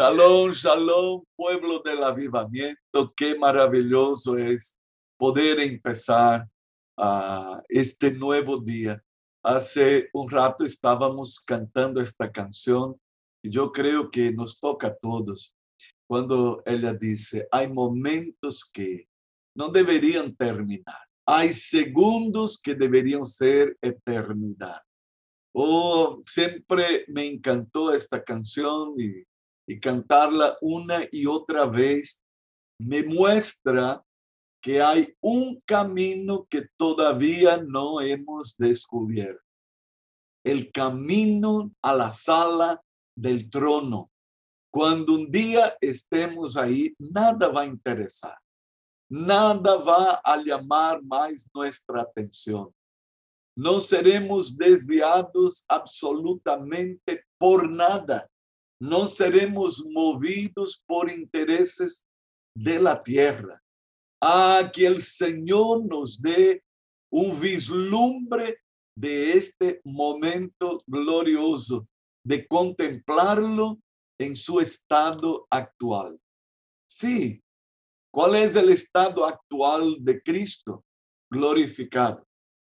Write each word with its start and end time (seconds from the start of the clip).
Shalom, 0.00 0.52
shalom, 0.52 1.24
pueblo 1.34 1.80
del 1.80 2.04
avivamiento. 2.04 3.12
Qué 3.16 3.36
maravilloso 3.36 4.36
es 4.36 4.78
poder 5.18 5.58
empezar 5.58 6.48
uh, 6.96 7.60
este 7.68 8.12
nuevo 8.12 8.58
día. 8.58 9.02
Hace 9.42 10.08
un 10.12 10.30
rato 10.30 10.64
estábamos 10.64 11.40
cantando 11.40 12.00
esta 12.00 12.30
canción 12.30 12.94
y 13.42 13.50
yo 13.50 13.72
creo 13.72 14.08
que 14.08 14.30
nos 14.30 14.60
toca 14.60 14.86
a 14.86 14.96
todos. 14.96 15.56
Cuando 16.08 16.62
ella 16.64 16.92
dice, 16.92 17.48
hay 17.50 17.66
momentos 17.68 18.70
que 18.72 19.08
no 19.56 19.68
deberían 19.68 20.32
terminar. 20.36 21.00
Hay 21.26 21.52
segundos 21.52 22.56
que 22.56 22.76
deberían 22.76 23.26
ser 23.26 23.76
eternidad. 23.82 24.80
Oh, 25.52 26.22
siempre 26.24 27.04
me 27.08 27.26
encantó 27.26 27.92
esta 27.92 28.22
canción 28.22 28.94
y 28.96 29.24
y 29.68 29.78
cantarla 29.78 30.56
una 30.62 31.06
y 31.12 31.26
otra 31.26 31.66
vez 31.66 32.24
me 32.80 33.02
muestra 33.02 34.02
que 34.62 34.80
hay 34.80 35.14
un 35.20 35.60
camino 35.66 36.46
que 36.48 36.66
todavía 36.76 37.58
no 37.58 38.00
hemos 38.00 38.56
descubierto. 38.56 39.42
El 40.42 40.72
camino 40.72 41.70
a 41.82 41.94
la 41.94 42.10
sala 42.10 42.82
del 43.14 43.50
trono. 43.50 44.10
Cuando 44.72 45.14
un 45.14 45.30
día 45.30 45.76
estemos 45.82 46.56
ahí, 46.56 46.94
nada 46.98 47.48
va 47.48 47.62
a 47.62 47.66
interesar. 47.66 48.38
Nada 49.10 49.76
va 49.76 50.20
a 50.24 50.42
llamar 50.42 51.02
más 51.02 51.50
nuestra 51.52 52.02
atención. 52.02 52.74
No 53.54 53.80
seremos 53.80 54.56
desviados 54.56 55.64
absolutamente 55.68 57.24
por 57.38 57.68
nada 57.70 58.28
no 58.80 59.06
seremos 59.06 59.84
movidos 59.86 60.82
por 60.86 61.10
intereses 61.10 62.04
de 62.54 62.80
la 62.80 63.00
tierra. 63.00 63.62
A 64.20 64.70
que 64.72 64.86
el 64.86 65.02
Señor 65.02 65.84
nos 65.84 66.20
dé 66.20 66.62
un 67.10 67.40
vislumbre 67.40 68.58
de 68.96 69.32
este 69.32 69.80
momento 69.84 70.78
glorioso, 70.86 71.86
de 72.24 72.46
contemplarlo 72.46 73.78
en 74.18 74.34
su 74.34 74.58
estado 74.58 75.46
actual. 75.50 76.20
Sí, 76.90 77.40
¿cuál 78.12 78.34
es 78.34 78.56
el 78.56 78.70
estado 78.70 79.24
actual 79.24 79.96
de 80.00 80.20
Cristo? 80.20 80.84
Glorificado. 81.30 82.26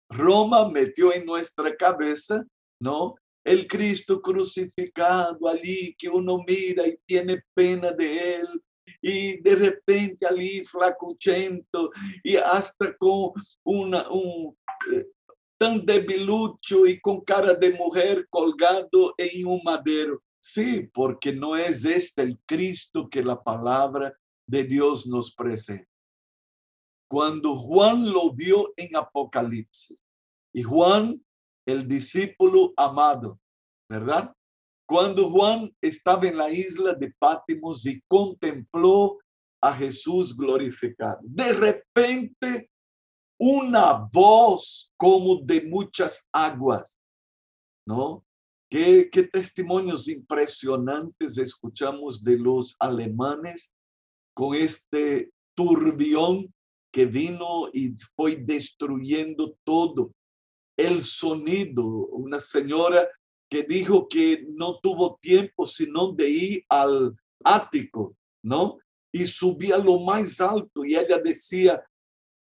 Roma 0.10 0.70
metió 0.70 1.14
en 1.14 1.26
nuestra 1.26 1.76
cabeza, 1.76 2.46
¿no? 2.80 3.16
El 3.44 3.68
Cristo 3.68 4.22
crucificado 4.22 5.48
allí 5.48 5.96
que 5.98 6.10
uno 6.10 6.44
mira 6.48 6.88
y 6.88 6.98
tiene 7.06 7.44
pena 7.54 7.92
de 7.92 8.36
él 8.36 8.64
y 9.02 9.42
de 9.42 9.56
repente 9.56 10.26
allí 10.26 10.64
flacuchento 10.66 11.92
y 12.24 12.36
hasta 12.36 12.96
con 12.98 13.32
una, 13.64 14.10
un 14.10 14.58
eh, 14.94 15.08
tan 15.58 15.86
debilucho 15.86 16.86
y 16.86 17.00
con 17.00 17.22
cara 17.22 17.54
de 17.54 17.72
mujer 17.74 18.28
colgado 18.30 19.14
en 19.18 19.48
un 19.48 19.62
madero. 19.64 20.22
Sí, 20.40 20.90
porque 20.94 21.32
no 21.32 21.56
es 21.56 21.86
este 21.86 22.22
el 22.22 22.40
Cristo 22.46 23.10
que 23.10 23.24
la 23.24 23.42
palabra 23.42 24.14
de 24.46 24.64
Dios 24.64 25.08
nos 25.08 25.34
presenta. 25.34 25.88
Cuando 27.10 27.56
Juan 27.56 28.12
lo 28.12 28.34
vio 28.34 28.74
en 28.76 28.96
Apocalipsis, 28.96 30.04
y 30.54 30.62
Juan 30.62 31.20
el 31.66 31.88
discípulo 31.88 32.74
amado, 32.76 33.40
¿verdad? 33.90 34.34
Cuando 34.88 35.30
Juan 35.30 35.74
estaba 35.82 36.28
en 36.28 36.38
la 36.38 36.50
isla 36.50 36.94
de 36.94 37.14
Pátimos 37.18 37.86
y 37.86 38.02
contempló 38.08 39.20
a 39.62 39.74
Jesús 39.74 40.36
glorificado, 40.36 41.20
de 41.22 41.54
repente 41.54 42.70
una 43.40 43.94
voz 44.12 44.94
como 44.98 45.42
de 45.42 45.62
muchas 45.62 46.28
aguas, 46.32 46.98
¿no? 47.88 48.26
¿Qué, 48.70 49.10
qué 49.12 49.24
testimonios 49.24 50.08
impresionantes 50.08 51.38
escuchamos 51.38 52.24
de 52.24 52.38
los 52.40 52.76
alemanes 52.80 53.74
con 54.34 54.56
este 54.56 55.32
turbión 55.56 56.54
que 56.92 57.06
vino 57.06 57.70
y 57.72 57.96
fue 58.16 58.36
destruyendo 58.36 59.56
todo 59.64 60.12
el 60.78 61.04
sonido. 61.04 61.86
Una 61.86 62.40
señora 62.40 63.08
que 63.50 63.64
dijo 63.64 64.08
que 64.08 64.46
no 64.50 64.80
tuvo 64.80 65.18
tiempo 65.22 65.68
sino 65.68 66.12
de 66.12 66.30
ir 66.30 66.66
al 66.70 67.16
ático, 67.44 68.16
¿no? 68.44 68.80
Y 69.12 69.28
subía 69.28 69.78
lo 69.78 70.00
más 70.00 70.42
alto 70.42 70.84
y 70.84 70.96
ella 70.96 71.20
decía, 71.20 71.84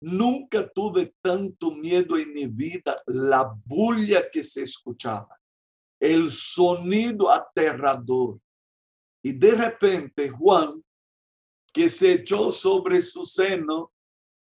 nunca 0.02 0.70
tuve 0.70 1.16
tanto 1.22 1.72
miedo 1.72 2.18
en 2.18 2.32
mi 2.34 2.46
vida, 2.46 3.02
la 3.08 3.52
bulla 3.66 4.30
que 4.30 4.44
se 4.44 4.64
escuchaba, 4.64 5.36
el 6.00 6.30
sonido 6.30 7.32
aterrador. 7.32 8.40
Y 9.24 9.34
de 9.34 9.52
repente 9.52 10.30
Juan, 10.30 10.84
que 11.74 11.90
se 11.90 12.14
echó 12.14 12.52
sobre 12.52 13.02
su 13.02 13.26
seno, 13.26 13.92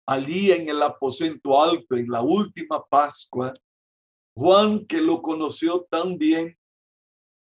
allí 0.06 0.50
en 0.50 0.68
el 0.68 0.82
aposento 0.82 1.62
alto, 1.62 1.96
en 1.96 2.08
la 2.08 2.22
última 2.22 2.82
Pascua, 2.82 3.52
Juan, 4.36 4.84
que 4.86 5.00
lo 5.00 5.22
conoció 5.22 5.86
tan 5.90 6.18
bien, 6.18 6.58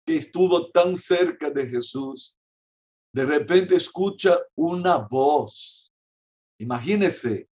que 0.07 0.17
estuvo 0.17 0.71
tan 0.71 0.97
cerca 0.97 1.51
de 1.51 1.67
Jesús, 1.67 2.39
de 3.15 3.25
repente 3.25 3.77
escucha 3.77 4.39
una 4.57 4.97
voz. 4.99 5.93
Imagínese, 6.59 7.49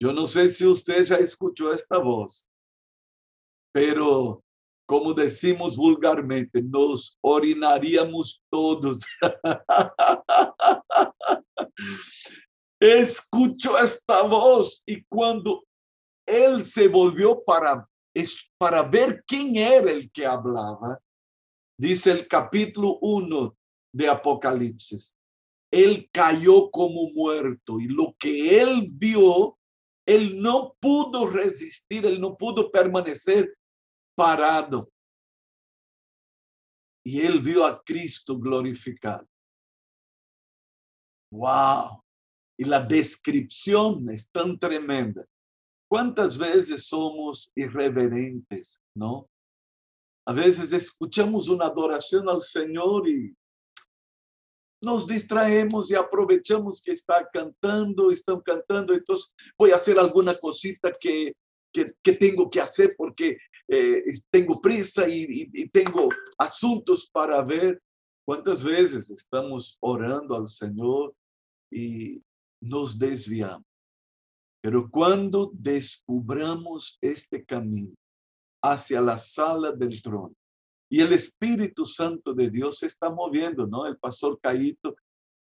yo 0.00 0.12
no 0.12 0.26
sé 0.26 0.50
si 0.50 0.66
usted 0.66 1.04
ya 1.04 1.16
escuchó 1.16 1.72
esta 1.72 1.98
voz, 1.98 2.48
pero 3.72 4.42
como 4.86 5.14
decimos 5.14 5.76
vulgarmente, 5.76 6.60
nos 6.62 7.16
orinaríamos 7.20 8.42
todos. 8.50 9.04
Escuchó 12.80 13.78
esta 13.78 14.22
voz 14.22 14.82
y 14.86 15.04
cuando 15.04 15.64
él 16.26 16.64
se 16.64 16.88
volvió 16.88 17.40
para 17.44 17.88
es 18.14 18.50
para 18.58 18.82
ver 18.82 19.24
quién 19.26 19.56
era 19.56 19.90
el 19.90 20.10
que 20.10 20.26
hablaba, 20.26 21.00
dice 21.78 22.10
el 22.10 22.26
capítulo 22.28 22.98
1 23.00 23.56
de 23.94 24.08
Apocalipsis. 24.08 25.16
Él 25.72 26.08
cayó 26.12 26.70
como 26.70 27.10
muerto 27.12 27.78
y 27.80 27.86
lo 27.86 28.14
que 28.18 28.60
él 28.60 28.88
vio, 28.90 29.58
él 30.06 30.40
no 30.40 30.74
pudo 30.80 31.30
resistir, 31.30 32.04
él 32.04 32.20
no 32.20 32.36
pudo 32.36 32.70
permanecer 32.70 33.56
parado. 34.16 34.90
Y 37.04 37.20
él 37.20 37.40
vio 37.40 37.64
a 37.64 37.82
Cristo 37.82 38.38
glorificado. 38.38 39.26
Wow. 41.32 42.02
Y 42.58 42.64
la 42.64 42.84
descripción 42.84 44.10
es 44.10 44.28
tan 44.30 44.58
tremenda. 44.58 45.24
¿Cuántas 45.90 46.38
veces 46.38 46.86
somos 46.86 47.50
irreverentes, 47.56 48.80
no? 48.94 49.28
A 50.24 50.32
veces 50.32 50.72
escuchamos 50.72 51.48
una 51.48 51.64
adoración 51.64 52.28
al 52.28 52.42
Señor 52.42 53.08
y 53.08 53.34
nos 54.80 55.04
distraemos 55.04 55.90
y 55.90 55.96
aprovechamos 55.96 56.80
que 56.80 56.92
está 56.92 57.28
cantando, 57.32 58.12
están 58.12 58.40
cantando, 58.40 58.94
entonces 58.94 59.34
voy 59.58 59.72
a 59.72 59.76
hacer 59.76 59.98
alguna 59.98 60.36
cosita 60.36 60.92
que, 60.92 61.34
que, 61.72 62.12
tengo 62.12 62.48
que 62.48 62.60
hacer 62.60 62.94
porque 62.96 63.36
eh, 63.66 64.04
tengo 64.30 64.60
prisa 64.60 65.08
y, 65.08 65.22
y, 65.22 65.50
y 65.52 65.68
tengo 65.70 66.08
asuntos 66.38 67.10
para 67.10 67.42
ver. 67.42 67.82
¿Cuántas 68.24 68.62
veces 68.62 69.10
estamos 69.10 69.76
orando 69.80 70.36
al 70.36 70.46
Señor 70.46 71.12
y 71.68 72.22
nos 72.60 72.96
desviamos? 72.96 73.69
Pero 74.62 74.90
cuando 74.90 75.50
descubramos 75.54 76.98
este 77.00 77.44
camino 77.44 77.94
hacia 78.62 79.00
la 79.00 79.16
sala 79.18 79.72
del 79.72 80.02
trono 80.02 80.34
y 80.90 81.00
el 81.00 81.12
Espíritu 81.12 81.86
Santo 81.86 82.34
de 82.34 82.50
Dios 82.50 82.78
se 82.78 82.86
está 82.86 83.10
moviendo, 83.10 83.66
¿no? 83.66 83.86
El 83.86 83.96
pastor 83.96 84.38
Caíto 84.40 84.96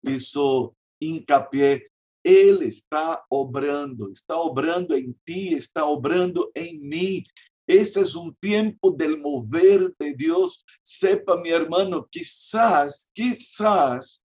hizo 0.04 0.76
hincapié, 1.00 1.90
Él 2.24 2.62
está 2.62 3.24
obrando, 3.30 4.10
está 4.12 4.36
obrando 4.36 4.94
en 4.94 5.18
ti, 5.24 5.54
está 5.54 5.86
obrando 5.86 6.52
en 6.54 6.88
mí. 6.88 7.24
Ese 7.66 8.02
es 8.02 8.16
un 8.16 8.36
tiempo 8.36 8.92
del 8.92 9.20
mover 9.20 9.94
de 9.98 10.14
Dios. 10.14 10.64
Sepa, 10.84 11.38
mi 11.38 11.50
hermano, 11.50 12.08
quizás, 12.10 13.10
quizás 13.14 14.24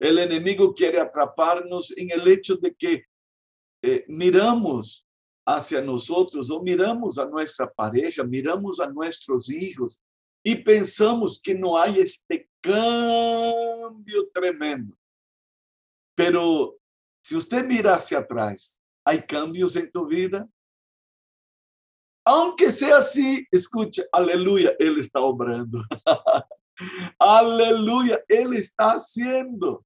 el 0.00 0.18
enemigo 0.18 0.74
quiere 0.74 0.98
atraparnos 0.98 1.96
en 1.96 2.10
el 2.10 2.26
hecho 2.28 2.56
de 2.56 2.74
que 2.74 3.04
eh, 3.86 4.02
miramos 4.08 5.06
hacia 5.46 5.82
nosotros 5.82 6.50
o 6.50 6.62
miramos 6.62 7.18
a 7.18 7.26
nuestra 7.26 7.70
pareja, 7.70 8.24
miramos 8.24 8.80
a 8.80 8.88
nuestros 8.88 9.50
hijos 9.50 10.00
y 10.42 10.54
pensamos 10.54 11.38
que 11.38 11.54
no 11.54 11.76
hay 11.76 11.98
este 11.98 12.48
cambio 12.62 14.26
tremendo. 14.32 14.96
Pero 16.16 16.78
si 17.22 17.36
usted 17.36 17.62
mira 17.66 17.96
hacia 17.96 18.20
atrás, 18.20 18.80
¿hay 19.04 19.20
cambios 19.20 19.76
en 19.76 19.92
tu 19.92 20.06
vida? 20.06 20.48
Aunque 22.26 22.70
sea 22.70 22.98
así, 22.98 23.46
escucha, 23.50 24.02
aleluya, 24.12 24.72
Él 24.78 24.98
está 24.98 25.20
obrando. 25.20 25.82
aleluya, 27.18 28.18
Él 28.28 28.54
está 28.54 28.92
haciendo. 28.92 29.84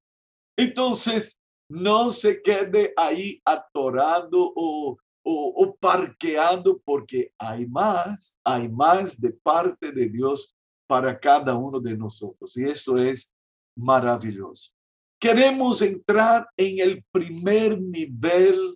Entonces, 0.57 1.38
no 1.69 2.11
se 2.11 2.43
quede 2.43 2.93
ahí 2.97 3.41
atorado 3.45 4.53
o, 4.57 4.97
o, 5.23 5.77
parqueando 5.77 6.81
porque 6.85 7.33
hay 7.39 7.67
más, 7.67 8.39
hay 8.43 8.69
más 8.69 9.21
de 9.21 9.33
parte 9.33 9.93
de 9.93 10.09
Dios 10.09 10.55
para 10.87 11.19
cada 11.19 11.57
uno 11.57 11.79
de 11.79 11.97
nosotros. 11.97 12.57
Y 12.57 12.65
eso 12.65 12.97
es 12.97 13.35
maravilloso. 13.77 14.73
Queremos 15.21 15.83
entrar 15.83 16.49
en 16.57 16.79
el 16.79 17.05
primer 17.13 17.79
nivel 17.81 18.75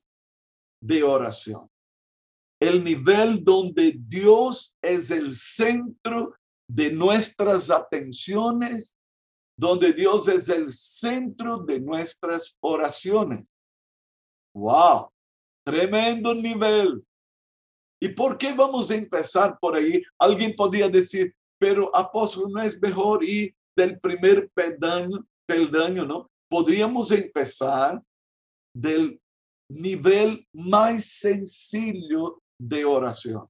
de 0.82 1.02
oración. 1.02 1.70
El 2.60 2.84
nivel 2.84 3.42
donde 3.42 3.96
Dios 3.96 4.76
es 4.82 5.10
el 5.10 5.32
centro 5.32 6.34
de 6.68 6.92
nuestras 6.92 7.70
atenciones, 7.70 8.96
donde 9.56 9.92
Dios 9.92 10.28
es 10.28 10.48
el 10.48 10.72
centro 10.72 11.58
de 11.58 11.80
nuestras 11.80 12.56
oraciones. 12.60 13.50
¡Wow! 14.54 15.10
Tremendo 15.64 16.34
nivel. 16.34 17.04
¿Y 18.00 18.08
por 18.08 18.36
qué 18.36 18.52
vamos 18.52 18.90
a 18.90 18.96
empezar 18.96 19.58
por 19.60 19.76
ahí? 19.76 20.02
Alguien 20.18 20.54
podría 20.56 20.88
decir, 20.88 21.34
pero 21.58 21.94
apóstol, 21.94 22.50
¿no 22.50 22.60
es 22.60 22.80
mejor 22.80 23.22
ir 23.24 23.54
del 23.76 24.00
primer 24.00 24.50
peldaño, 24.50 25.24
peldaño, 25.46 26.04
no? 26.04 26.28
Podríamos 26.50 27.10
empezar 27.12 28.02
del 28.74 29.20
nivel 29.70 30.46
más 30.52 31.04
sencillo 31.04 32.42
de 32.58 32.84
oración, 32.84 33.46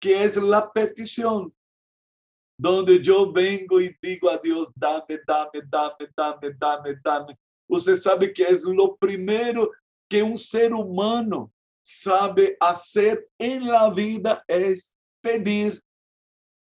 que 0.00 0.24
es 0.24 0.36
la 0.36 0.72
petición, 0.72 1.52
donde 2.58 3.02
yo 3.02 3.30
vengo 3.32 3.80
y 3.80 3.94
digo 4.00 4.30
a 4.30 4.38
Dios, 4.38 4.68
dame, 4.74 5.20
dame, 5.26 5.62
dame, 5.70 6.08
dame, 6.16 6.54
dame, 6.58 7.00
dame. 7.04 7.38
Usted 7.68 7.96
sabe 7.96 8.32
que 8.32 8.44
es 8.44 8.62
lo 8.62 8.96
primero 8.96 9.70
que 10.08 10.22
un 10.22 10.38
ser 10.38 10.72
humano 10.72 11.52
sabe 11.82 12.56
hacer 12.60 13.28
en 13.38 13.66
la 13.66 13.90
vida 13.90 14.42
es 14.46 14.96
pedir. 15.20 15.82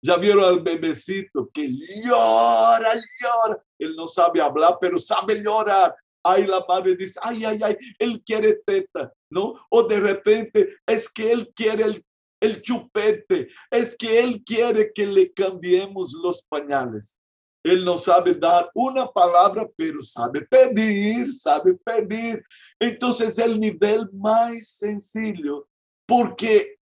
Ya 0.02 0.16
vieron 0.16 0.44
al 0.44 0.60
bebecito 0.60 1.48
que 1.52 1.68
llora, 1.68 2.94
llora. 2.94 3.62
Él 3.78 3.94
no 3.96 4.06
sabe 4.06 4.40
hablar, 4.40 4.78
pero 4.80 4.98
sabe 4.98 5.42
llorar. 5.42 5.94
Ahí 6.22 6.46
la 6.46 6.64
madre 6.68 6.96
dice, 6.96 7.18
ay, 7.22 7.44
ay, 7.44 7.60
ay, 7.62 7.76
él 7.98 8.22
quiere 8.24 8.60
teta, 8.66 9.12
¿no? 9.30 9.54
O 9.70 9.84
de 9.84 10.00
repente 10.00 10.76
es 10.86 11.08
que 11.08 11.30
él 11.30 11.52
quiere 11.54 11.84
el, 11.84 12.05
el 12.40 12.62
chupete, 12.62 13.48
es 13.70 13.96
que 13.96 14.20
él 14.20 14.42
quiere 14.44 14.92
que 14.92 15.06
le 15.06 15.32
cambiemos 15.32 16.12
los 16.12 16.42
pañales. 16.42 17.18
Él 17.62 17.84
no 17.84 17.98
sabe 17.98 18.34
dar 18.34 18.70
una 18.74 19.06
palabra, 19.06 19.68
pero 19.76 20.02
sabe 20.02 20.42
pedir, 20.42 21.32
sabe 21.34 21.74
pedir. 21.74 22.44
Entonces, 22.78 23.36
el 23.38 23.58
nivel 23.58 24.08
más 24.12 24.68
sencillo, 24.68 25.68
porque 26.06 26.78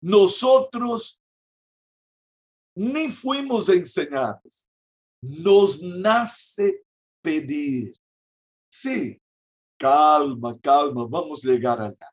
nosotros 0.00 1.22
ni 2.74 3.10
fuimos 3.10 3.68
enseñados, 3.68 4.66
nos 5.20 5.82
nace 5.82 6.82
pedir. 7.20 7.94
Sí, 8.70 9.20
calma, 9.78 10.58
calma, 10.60 11.06
vamos 11.06 11.44
a 11.44 11.48
llegar 11.48 11.80
allá. 11.80 12.10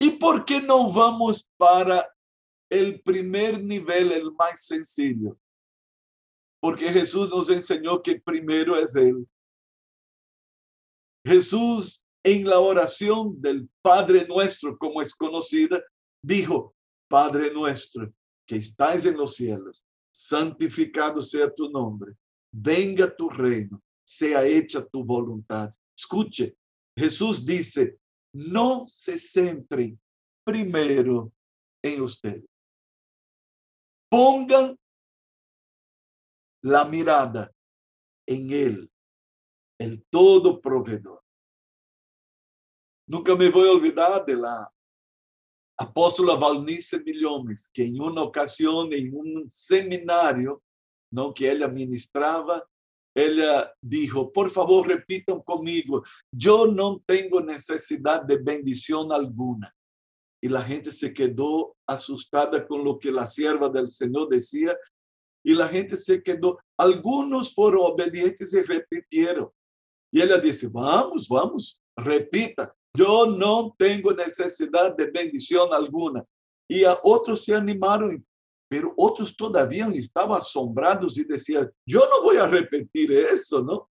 ¿Y 0.00 0.12
por 0.12 0.46
qué 0.46 0.62
no 0.62 0.90
vamos 0.90 1.46
para 1.58 2.08
el 2.70 3.02
primer 3.02 3.62
nivel, 3.62 4.12
el 4.12 4.32
más 4.32 4.64
sencillo? 4.64 5.36
porque 6.60 6.92
Jesús 6.92 7.30
nos 7.30 7.48
enseñó 7.48 8.02
que 8.02 8.20
primero 8.20 8.76
es 8.76 8.94
Él. 8.94 9.26
Jesús 11.24 12.04
en 12.22 12.46
la 12.46 12.60
oración 12.60 13.40
del 13.40 13.68
Padre 13.82 14.26
nuestro, 14.28 14.76
como 14.76 15.00
es 15.00 15.14
conocida, 15.14 15.82
dijo, 16.22 16.74
Padre 17.08 17.50
nuestro, 17.52 18.12
que 18.46 18.56
estás 18.56 19.06
en 19.06 19.16
los 19.16 19.34
cielos, 19.34 19.86
santificado 20.14 21.22
sea 21.22 21.52
tu 21.52 21.70
nombre, 21.70 22.14
venga 22.52 23.14
tu 23.14 23.30
reino, 23.30 23.82
sea 24.04 24.44
hecha 24.44 24.84
tu 24.84 25.02
voluntad. 25.02 25.72
Escuche, 25.96 26.56
Jesús 26.96 27.44
dice, 27.44 27.98
no 28.34 28.84
se 28.86 29.18
centren 29.18 29.98
primero 30.44 31.32
en 31.82 32.02
ustedes. 32.02 32.44
Pongan 34.10 34.76
la 36.62 36.84
mirada 36.84 37.50
en 38.26 38.50
Él, 38.50 38.92
el 39.78 40.04
todo 40.10 40.60
proveedor. 40.60 41.22
Nunca 43.08 43.34
me 43.34 43.48
voy 43.48 43.68
a 43.68 43.72
olvidar 43.72 44.24
de 44.26 44.36
la 44.36 44.72
apóstola 45.78 46.34
Valnice 46.34 47.00
Millones, 47.00 47.70
que 47.72 47.84
en 47.84 48.00
una 48.00 48.22
ocasión, 48.22 48.92
en 48.92 49.14
un 49.14 49.50
seminario 49.50 50.62
¿no? 51.10 51.32
que 51.32 51.50
ella 51.50 51.68
ministraba, 51.68 52.64
ella 53.14 53.72
dijo, 53.80 54.32
por 54.32 54.50
favor, 54.50 54.86
repitan 54.86 55.40
conmigo, 55.40 56.04
yo 56.30 56.66
no 56.66 57.02
tengo 57.06 57.40
necesidad 57.40 58.22
de 58.22 58.36
bendición 58.36 59.12
alguna. 59.12 59.74
Y 60.42 60.48
la 60.48 60.62
gente 60.62 60.92
se 60.92 61.12
quedó 61.12 61.76
asustada 61.86 62.66
con 62.66 62.82
lo 62.82 62.98
que 62.98 63.12
la 63.12 63.26
sierva 63.26 63.68
del 63.68 63.90
Señor 63.90 64.28
decía 64.28 64.76
y 65.44 65.54
la 65.54 65.68
gente 65.68 65.96
se 65.96 66.22
quedó. 66.22 66.58
Algunos 66.78 67.54
fueron 67.54 67.92
obedientes 67.92 68.52
y 68.52 68.62
repitieron. 68.62 69.50
Y 70.12 70.20
ella 70.20 70.38
dice, 70.38 70.68
vamos, 70.68 71.28
vamos, 71.28 71.82
repita. 71.96 72.74
Yo 72.96 73.26
no 73.26 73.74
tengo 73.78 74.12
necesidad 74.12 74.96
de 74.96 75.10
bendición 75.10 75.72
alguna. 75.72 76.24
Y 76.68 76.84
a 76.84 76.98
otros 77.02 77.44
se 77.44 77.54
animaron, 77.54 78.24
pero 78.68 78.92
otros 78.96 79.36
todavía 79.36 79.88
estaban 79.94 80.38
asombrados 80.38 81.16
y 81.18 81.24
decían, 81.24 81.70
yo 81.86 82.00
no 82.00 82.22
voy 82.22 82.36
a 82.36 82.46
repetir 82.46 83.12
eso, 83.12 83.62
¿no? 83.62 83.88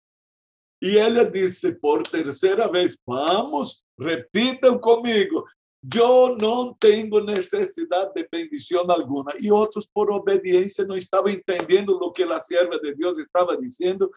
Y 0.80 0.98
ella 0.98 1.24
dice 1.24 1.72
por 1.72 2.02
tercera 2.02 2.68
vez, 2.68 2.98
vamos, 3.06 3.84
repitan 3.98 4.78
conmigo, 4.78 5.46
yo 5.88 6.36
no 6.40 6.76
tengo 6.80 7.20
necesidad 7.20 8.12
de 8.14 8.28
bendición 8.30 8.90
alguna. 8.90 9.32
Y 9.38 9.50
otros 9.50 9.86
por 9.86 10.10
obediencia 10.10 10.84
no 10.84 10.94
estaban 10.94 11.34
entendiendo 11.34 11.98
lo 12.00 12.12
que 12.12 12.26
la 12.26 12.40
sierva 12.40 12.78
de 12.82 12.94
Dios 12.94 13.18
estaba 13.18 13.56
diciendo. 13.56 14.10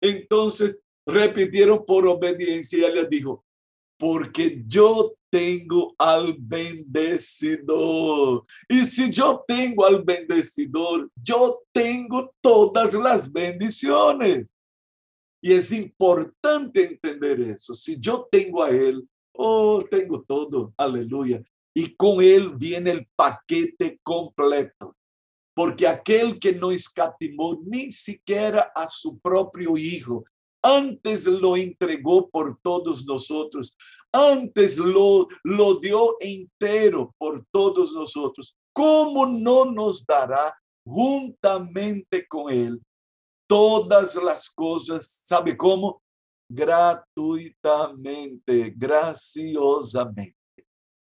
Entonces 0.00 0.80
repitieron 1.06 1.84
por 1.84 2.06
obediencia 2.06 2.78
y 2.78 2.84
ella 2.84 3.04
dijo, 3.04 3.44
porque 3.98 4.62
yo 4.66 5.14
tengo 5.30 5.94
al 5.98 6.36
bendecidor. 6.38 7.64
Y 8.68 8.82
si 8.82 9.10
yo 9.10 9.44
tengo 9.46 9.86
al 9.86 10.02
bendecidor, 10.02 11.10
yo 11.22 11.62
tengo 11.72 12.34
todas 12.40 12.92
las 12.94 13.32
bendiciones. 13.32 14.46
Y 15.40 15.52
es 15.52 15.72
importante 15.72 16.84
entender 16.84 17.40
eso. 17.40 17.74
Si 17.74 17.98
yo 17.98 18.28
tengo 18.30 18.62
a 18.62 18.70
Él, 18.70 19.06
Oh, 19.36 19.84
tengo 19.90 20.22
todo, 20.22 20.72
aleluya. 20.76 21.42
Y 21.74 21.94
con 21.96 22.22
él 22.22 22.54
viene 22.56 22.92
el 22.92 23.08
paquete 23.16 23.98
completo. 24.02 24.94
Porque 25.54 25.86
aquel 25.86 26.38
que 26.38 26.52
no 26.52 26.70
escatimó 26.70 27.60
ni 27.64 27.90
siquiera 27.90 28.72
a 28.74 28.88
su 28.88 29.18
propio 29.18 29.76
hijo, 29.76 30.24
antes 30.62 31.26
lo 31.26 31.56
entregó 31.56 32.28
por 32.28 32.58
todos 32.62 33.04
nosotros, 33.04 33.76
antes 34.12 34.78
lo, 34.78 35.28
lo 35.44 35.74
dio 35.78 36.16
entero 36.20 37.14
por 37.18 37.44
todos 37.52 37.92
nosotros, 37.92 38.56
¿cómo 38.72 39.26
no 39.26 39.66
nos 39.66 40.04
dará 40.06 40.54
juntamente 40.86 42.26
con 42.26 42.52
él 42.52 42.80
todas 43.46 44.14
las 44.16 44.48
cosas? 44.50 45.06
¿Sabe 45.06 45.56
cómo? 45.56 46.02
Gratuitamente, 46.50 48.74
graciosamente. 48.76 50.36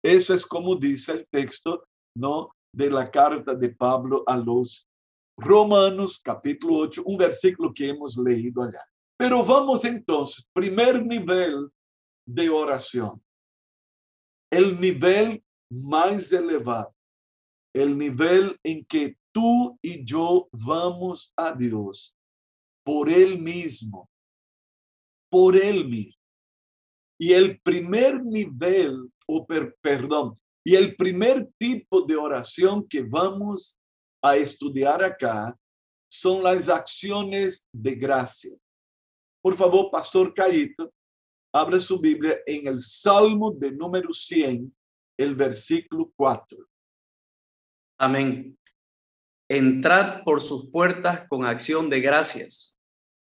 Eso 0.02 0.34
es 0.34 0.46
como 0.46 0.74
dice 0.74 1.12
el 1.12 1.28
texto, 1.28 1.84
¿no? 2.16 2.50
De 2.74 2.90
la 2.90 3.10
carta 3.10 3.54
de 3.54 3.70
Pablo 3.70 4.22
a 4.26 4.36
los 4.36 4.86
Romanos, 5.36 6.20
capítulo 6.22 6.76
8, 6.76 7.02
un 7.06 7.16
versículo 7.16 7.72
que 7.72 7.88
hemos 7.88 8.16
leído 8.16 8.62
allá. 8.62 8.84
Pero 9.18 9.44
vamos 9.44 9.84
entonces, 9.84 10.46
primer 10.52 11.04
nivel 11.04 11.70
de 12.26 12.48
oración. 12.48 13.22
El 14.50 14.80
nivel 14.80 15.42
más 15.70 16.32
elevado, 16.32 16.94
el 17.74 17.96
nivel 17.96 18.58
en 18.64 18.84
que 18.84 19.16
tú 19.32 19.78
y 19.82 20.04
yo 20.04 20.48
vamos 20.52 21.32
a 21.36 21.52
Dios 21.52 22.16
por 22.84 23.08
Él 23.08 23.38
mismo, 23.38 24.08
por 25.30 25.56
él 25.56 25.88
mismo. 25.88 26.20
Y 27.18 27.32
el 27.32 27.60
primer 27.60 28.22
nivel, 28.24 29.10
o 29.26 29.46
perdón, 29.80 30.34
y 30.64 30.74
el 30.74 30.96
primer 30.96 31.48
tipo 31.58 32.02
de 32.02 32.16
oración 32.16 32.86
que 32.86 33.02
vamos 33.02 33.78
a 34.22 34.36
estudiar 34.36 35.02
acá 35.02 35.56
son 36.10 36.42
las 36.42 36.68
acciones 36.68 37.66
de 37.72 37.94
gracia. 37.94 38.56
Por 39.42 39.56
favor, 39.56 39.90
Pastor 39.90 40.34
Caíto, 40.34 40.92
abra 41.52 41.80
su 41.80 41.98
Biblia 41.98 42.38
en 42.46 42.66
el 42.66 42.80
Salmo 42.80 43.50
de 43.50 43.72
número 43.72 44.12
100, 44.12 44.74
el 45.18 45.34
versículo 45.34 46.12
4. 46.16 46.58
Amén. 47.98 48.58
Entrad 49.48 50.22
por 50.24 50.40
sus 50.40 50.70
puertas 50.70 51.26
con 51.28 51.44
acción 51.44 51.90
de 51.90 52.00
gracias, 52.00 52.78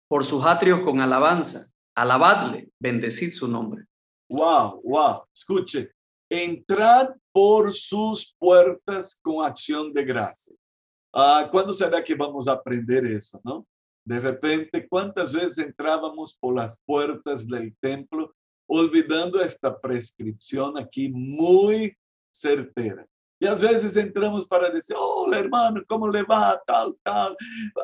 por 0.08 0.24
sus 0.24 0.44
atrios 0.44 0.82
con 0.82 1.00
alabanza. 1.00 1.72
Alabadle, 1.98 2.70
bendecid 2.78 3.32
su 3.32 3.48
nombre. 3.48 3.84
Wow, 4.30 4.80
wow. 4.84 5.24
Escuche, 5.34 5.90
entrad 6.30 7.08
por 7.32 7.74
sus 7.74 8.36
puertas 8.38 9.18
con 9.20 9.44
acción 9.44 9.92
de 9.92 10.04
gracias. 10.04 10.56
Ah, 11.12 11.48
¿Cuándo 11.50 11.72
será 11.72 12.04
que 12.04 12.14
vamos 12.14 12.46
a 12.46 12.52
aprender 12.52 13.04
eso, 13.04 13.40
no? 13.42 13.66
De 14.06 14.20
repente, 14.20 14.86
¿cuántas 14.86 15.32
veces 15.32 15.58
entrábamos 15.58 16.36
por 16.38 16.54
las 16.54 16.78
puertas 16.86 17.48
del 17.48 17.76
templo 17.80 18.32
olvidando 18.68 19.40
esta 19.40 19.76
prescripción 19.76 20.78
aquí 20.78 21.10
muy 21.10 21.96
certera? 22.32 23.04
Y 23.40 23.46
a 23.46 23.54
veces 23.54 23.96
entramos 23.96 24.46
para 24.46 24.70
decir, 24.70 24.94
hola 24.96 25.40
hermano, 25.40 25.82
¿cómo 25.88 26.08
le 26.08 26.22
va? 26.22 26.60
Tal, 26.64 26.94
tal. 27.02 27.36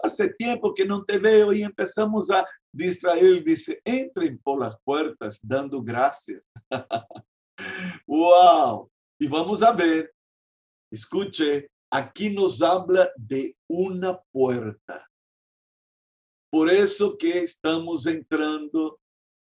Hace 0.04 0.32
tiempo 0.34 0.72
que 0.72 0.86
no 0.86 1.02
te 1.04 1.18
veo 1.18 1.52
y 1.52 1.64
empezamos 1.64 2.30
a 2.30 2.46
distraer. 2.74 3.42
Dice, 3.42 3.80
entren 3.84 4.38
por 4.38 4.60
las 4.60 4.78
puertas 4.80 5.40
dando 5.42 5.82
gracias. 5.82 6.48
¡Wow! 8.06 8.90
Y 9.18 9.28
vamos 9.28 9.62
a 9.62 9.72
ver, 9.72 10.12
escuche, 10.90 11.70
aquí 11.90 12.30
nos 12.30 12.60
habla 12.60 13.10
de 13.16 13.56
una 13.68 14.20
puerta. 14.32 15.08
Por 16.50 16.68
eso 16.70 17.16
que 17.16 17.38
estamos 17.40 18.06
entrando 18.06 19.00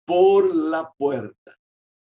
por 0.06 0.56
la 0.56 0.92
puerta. 0.98 1.56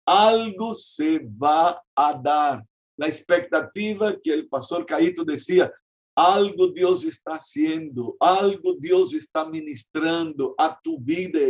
Algo 0.06 0.74
se 0.74 1.18
va 1.18 1.82
a 1.94 2.14
dar 2.14 2.64
la 2.96 3.06
expectativa 3.06 4.14
que 4.20 4.32
el 4.32 4.48
pastor 4.48 4.86
Caíto 4.86 5.24
decía, 5.24 5.72
algo 6.14 6.68
Dios 6.68 7.04
está 7.04 7.32
haciendo, 7.32 8.16
algo 8.20 8.74
Dios 8.78 9.12
está 9.14 9.44
ministrando 9.44 10.54
a 10.56 10.78
tu 10.82 10.98
vida, 10.98 11.40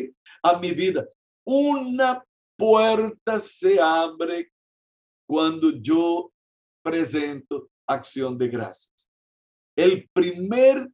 a 0.42 0.59
mi 0.59 0.73
vida. 0.73 1.06
Una 1.44 2.25
puerta 2.56 3.40
se 3.40 3.78
abre 3.80 4.50
cuando 5.28 5.71
yo 5.71 6.33
presento 6.83 7.68
acción 7.87 8.38
de 8.38 8.49
gracias. 8.49 9.11
El 9.76 10.09
primer 10.12 10.90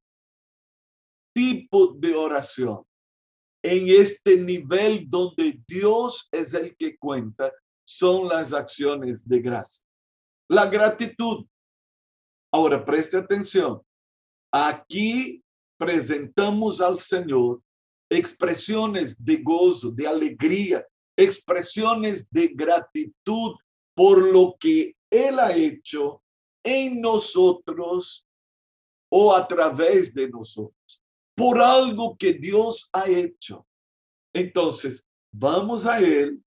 tipo 1.35 1.95
de 1.95 2.15
oración 2.15 2.85
en 3.63 3.89
este 3.89 4.37
nivel 4.37 5.05
donde 5.09 5.61
Dios 5.67 6.29
es 6.33 6.55
el 6.55 6.75
que 6.77 6.97
cuenta 6.97 7.53
son 7.87 8.29
las 8.29 8.53
acciones 8.53 9.29
de 9.29 9.41
gracia. 9.41 9.85
La 10.49 10.67
gratitud. 10.67 11.47
Ahora, 12.53 12.85
preste 12.85 13.17
atención. 13.17 13.81
Aquí 14.53 15.43
presentamos 15.79 16.81
al 16.81 16.99
Señor 16.99 17.63
expresiones 18.11 19.23
de 19.25 19.37
gozo, 19.37 19.91
de 19.93 20.07
alegría, 20.07 20.85
expresiones 21.17 22.29
de 22.31 22.49
gratitud 22.49 23.57
por 23.95 24.33
lo 24.33 24.57
que 24.59 24.97
Él 25.11 25.39
ha 25.39 25.55
hecho 25.55 26.23
en 26.65 27.01
nosotros 27.01 28.27
o 29.11 29.35
a 29.35 29.47
través 29.47 30.15
de 30.15 30.29
nosotros, 30.29 31.03
por 31.35 31.59
algo 31.59 32.17
que 32.17 32.33
Dios 32.33 32.89
ha 32.93 33.09
hecho. 33.09 33.67
Entonces, 34.33 35.07
vamos 35.33 35.87
a 35.87 36.01
Él 36.01 36.43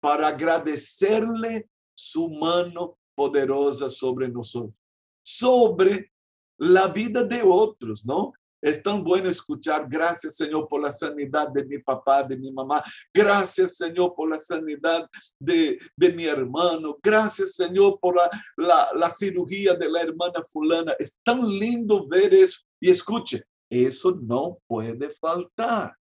para 0.00 0.28
agradecerle 0.28 1.68
su 1.96 2.30
mano 2.30 2.98
poderosa 3.14 3.88
sobre 3.88 4.28
nosotros, 4.28 4.74
sobre 5.22 6.12
la 6.58 6.88
vida 6.88 7.22
de 7.22 7.42
otros, 7.44 8.04
¿no? 8.04 8.32
Es 8.60 8.82
tan 8.82 9.04
bueno 9.04 9.28
escuchar, 9.28 9.86
gracias 9.88 10.34
Señor 10.34 10.66
por 10.68 10.82
la 10.82 10.90
sanidad 10.90 11.48
de 11.48 11.64
mi 11.64 11.78
papá, 11.78 12.24
de 12.24 12.36
mi 12.36 12.50
mamá, 12.50 12.82
gracias 13.14 13.76
Señor 13.76 14.14
por 14.16 14.28
la 14.28 14.38
sanidad 14.38 15.08
de, 15.38 15.78
de 15.96 16.12
mi 16.12 16.24
hermano, 16.24 16.98
gracias 17.00 17.54
Señor 17.54 18.00
por 18.00 18.16
la, 18.16 18.28
la, 18.56 18.88
la 18.96 19.10
cirugía 19.10 19.74
de 19.74 19.88
la 19.88 20.02
hermana 20.02 20.42
fulana. 20.42 20.92
Es 20.98 21.18
tan 21.22 21.48
lindo 21.48 22.08
ver 22.08 22.34
eso 22.34 22.60
y 22.80 22.90
escuche, 22.90 23.44
eso 23.70 24.18
no 24.20 24.58
puede 24.66 25.10
faltar. 25.10 25.96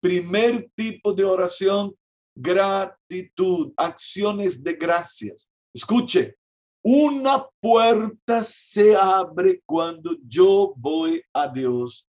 Primer 0.00 0.70
tipo 0.76 1.12
de 1.12 1.24
oración, 1.24 1.92
gratitud, 2.36 3.72
acciones 3.76 4.62
de 4.62 4.74
gracias. 4.74 5.50
Escuche, 5.74 6.36
una 6.82 7.46
puerta 7.60 8.44
se 8.44 8.96
abre 8.96 9.62
cuando 9.64 10.16
yo 10.26 10.74
voy 10.76 11.22
a 11.32 11.48
Dios 11.48 12.08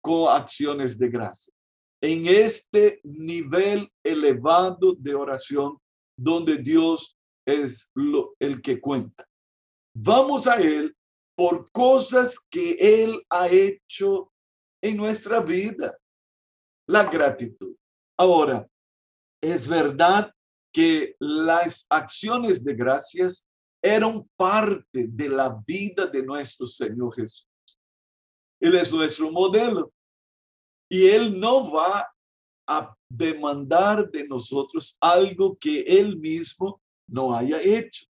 con 0.00 0.34
acciones 0.34 0.98
de 0.98 1.08
gracia. 1.08 1.54
En 2.00 2.26
este 2.26 3.00
nivel 3.04 3.90
elevado 4.02 4.94
de 4.94 5.14
oración 5.14 5.78
donde 6.16 6.56
Dios 6.56 7.16
es 7.46 7.90
el 8.40 8.60
que 8.60 8.80
cuenta. 8.80 9.26
Vamos 9.94 10.46
a 10.46 10.56
Él 10.56 10.96
por 11.36 11.70
cosas 11.70 12.36
que 12.50 12.72
Él 12.72 13.24
ha 13.30 13.48
hecho 13.48 14.32
en 14.82 14.96
nuestra 14.96 15.40
vida. 15.40 15.96
La 16.88 17.04
gratitud. 17.04 17.76
Ahora, 18.16 18.66
es 19.40 19.68
verdad 19.68 20.32
que 20.72 21.14
las 21.20 21.86
acciones 21.88 22.64
de 22.64 22.74
gracias 22.74 23.47
eran 23.82 24.28
parte 24.36 25.06
de 25.08 25.28
la 25.28 25.62
vida 25.66 26.06
de 26.06 26.22
nuestro 26.22 26.66
Señor 26.66 27.14
Jesús. 27.14 27.48
Él 28.60 28.74
es 28.74 28.92
nuestro 28.92 29.30
modelo 29.30 29.92
y 30.90 31.06
Él 31.06 31.38
no 31.38 31.70
va 31.70 32.08
a 32.66 32.94
demandar 33.08 34.10
de 34.10 34.26
nosotros 34.26 34.96
algo 35.00 35.56
que 35.56 35.80
Él 35.80 36.18
mismo 36.18 36.80
no 37.08 37.34
haya 37.34 37.60
hecho. 37.62 38.06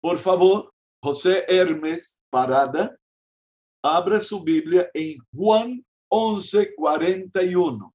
Por 0.00 0.18
favor, 0.18 0.72
José 1.02 1.44
Hermes 1.48 2.22
Parada, 2.30 2.96
abra 3.82 4.20
su 4.20 4.42
Biblia 4.42 4.90
en 4.92 5.18
Juan 5.34 5.84
11, 6.08 6.74
41. 6.74 7.94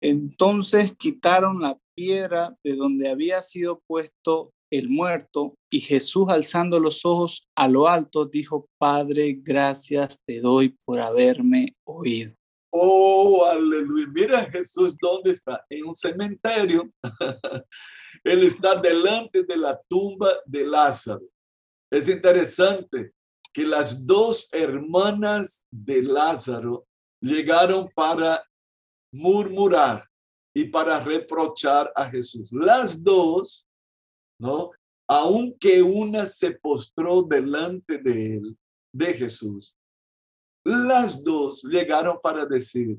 Entonces 0.00 0.94
quitaron 0.96 1.60
la 1.60 1.78
piedra 1.94 2.56
de 2.62 2.76
donde 2.76 3.10
había 3.10 3.40
sido 3.40 3.80
puesto 3.86 4.52
el 4.70 4.88
muerto 4.88 5.56
y 5.70 5.80
Jesús 5.80 6.28
alzando 6.28 6.78
los 6.78 7.04
ojos 7.04 7.48
a 7.54 7.68
lo 7.68 7.88
alto 7.88 8.26
dijo, 8.26 8.68
Padre, 8.78 9.38
gracias 9.40 10.18
te 10.26 10.40
doy 10.40 10.76
por 10.84 10.98
haberme 10.98 11.76
oído. 11.84 12.34
Oh, 12.70 13.46
aleluya. 13.46 14.06
Mira 14.12 14.44
Jesús, 14.50 14.96
¿dónde 15.00 15.30
está? 15.30 15.64
En 15.70 15.86
un 15.86 15.94
cementerio. 15.94 16.90
Él 18.24 18.44
está 18.44 18.74
delante 18.74 19.44
de 19.44 19.56
la 19.56 19.80
tumba 19.88 20.30
de 20.44 20.66
Lázaro. 20.66 21.26
Es 21.90 22.08
interesante 22.08 23.12
que 23.52 23.64
las 23.64 24.06
dos 24.06 24.48
hermanas 24.52 25.64
de 25.70 26.02
Lázaro 26.02 26.86
llegaron 27.20 27.88
para 27.94 28.44
murmurar 29.12 30.06
y 30.54 30.64
para 30.64 31.02
reprochar 31.02 31.90
a 31.94 32.10
Jesús. 32.10 32.50
Las 32.52 33.02
dos, 33.02 33.65
¿no? 34.38 34.70
Aunque 35.08 35.82
una 35.82 36.26
se 36.26 36.52
postró 36.52 37.22
delante 37.22 37.98
de 37.98 38.36
él, 38.36 38.58
de 38.92 39.14
Jesús, 39.14 39.76
las 40.64 41.22
dos 41.22 41.62
llegaron 41.62 42.18
para 42.20 42.44
decir, 42.44 42.98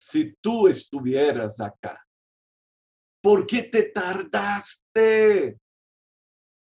si 0.00 0.32
tú 0.40 0.68
estuvieras 0.68 1.60
acá, 1.60 2.06
¿por 3.20 3.46
qué 3.46 3.64
te 3.64 3.82
tardaste? 3.82 5.58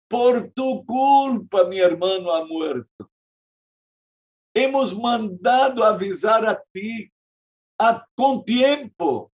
Por 0.09 0.51
tu 0.51 0.83
culpa, 0.83 1.65
mi 1.65 1.77
hermano 1.77 2.31
ha 2.33 2.43
muerto. 2.43 3.11
Hemos 4.55 4.97
mandado 4.97 5.83
avisar 5.83 6.43
a 6.45 6.59
ti 6.73 7.11
a, 7.79 8.03
com 8.15 8.43
tempo. 8.43 9.31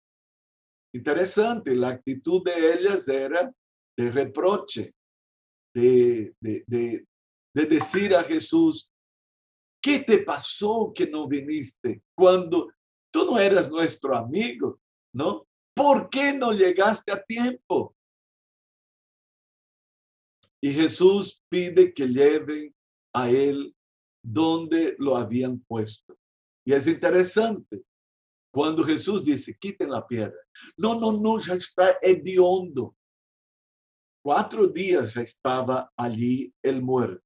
Interessante, 0.95 1.75
a 1.83 1.89
atitude 1.89 2.55
de 2.55 2.71
elas 2.71 3.05
era 3.09 3.53
de 3.97 4.11
reproche, 4.11 4.95
de, 5.73 6.33
de, 6.39 6.63
de, 6.65 7.05
de 7.53 7.65
decir 7.65 8.15
a 8.15 8.23
Jesus, 8.23 8.93
¿qué 9.83 9.99
te 9.99 10.19
pasó 10.19 10.93
que 10.95 11.05
no 11.05 11.27
viniste? 11.27 12.01
Cuando 12.17 12.71
tú 13.11 13.25
no 13.25 13.37
eras 13.37 13.69
nuestro 13.69 14.15
amigo, 14.15 14.79
¿no? 15.13 15.45
¿Por 15.75 16.09
qué 16.09 16.31
no 16.31 16.53
llegaste 16.53 17.11
a 17.11 17.21
tiempo? 17.21 17.93
Y 20.61 20.71
Jesús 20.71 21.43
pide 21.49 21.93
que 21.93 22.07
lleven 22.07 22.73
a 23.13 23.29
él 23.29 23.75
donde 24.23 24.95
lo 24.97 25.17
habían 25.17 25.59
puesto. 25.59 26.17
Y 26.65 26.71
es 26.71 26.87
interesante, 26.87 27.83
cuando 28.55 28.85
Jesús 28.85 29.21
dice, 29.21 29.57
quiten 29.59 29.91
la 29.91 30.07
piedra. 30.07 30.39
No, 30.77 30.97
no, 30.97 31.11
no, 31.11 31.39
ya 31.39 31.55
está 31.55 31.97
hediondo. 32.01 32.95
Cuatro 34.23 34.65
días 34.65 35.13
ya 35.13 35.19
estaba 35.19 35.91
allí 35.97 36.53
el 36.63 36.81
muerto. 36.81 37.21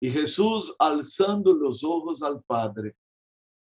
Y 0.00 0.10
Jesús 0.10 0.74
alzando 0.78 1.52
los 1.52 1.84
ojos 1.84 2.22
al 2.22 2.42
Padre. 2.42 2.96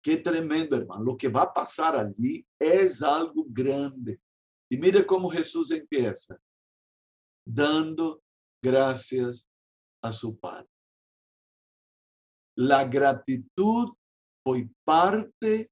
Qué 0.05 0.19
tremendo, 0.19 0.77
hermano. 0.77 1.03
Lo 1.03 1.17
que 1.17 1.29
va 1.29 1.45
a 1.45 1.55
pasar 1.55 1.97
allí 1.97 2.47
es 2.59 3.03
algo 3.03 3.47
grande. 3.49 4.21
Y 4.71 4.77
mire 4.77 5.07
cómo 5.07 5.31
Jesús 5.31 5.71
empieza, 5.71 6.39
dando 7.43 8.23
gracias 8.63 9.49
a 10.05 10.13
su 10.13 10.39
Padre. 10.39 10.69
La 12.55 12.85
gratitud 12.85 13.95
fue 14.45 14.69
parte 14.85 15.71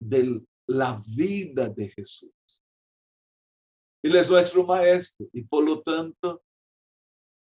de 0.00 0.42
la 0.66 1.00
vida 1.14 1.68
de 1.68 1.88
Jesús. 1.90 2.32
Él 4.02 4.16
es 4.16 4.30
nuestro 4.30 4.64
maestro 4.64 5.28
y 5.32 5.42
por 5.42 5.62
lo 5.62 5.80
tanto 5.82 6.42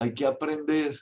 hay 0.00 0.14
que 0.14 0.24
aprender 0.24 0.98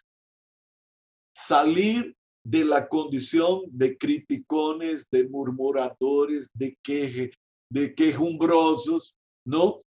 salir 1.34 2.16
de 2.44 2.64
la 2.64 2.88
condición 2.88 3.62
de 3.68 3.96
criticones, 3.96 5.08
de 5.11 5.28
murmuradores, 5.28 6.50
de 6.52 6.76
queje, 6.82 7.32
de 7.70 7.94
quejumbrosos, 7.94 9.18
¿no? 9.46 9.80